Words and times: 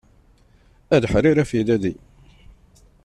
A 0.93 0.97
leḥrir 1.03 1.37
afilali. 1.43 1.93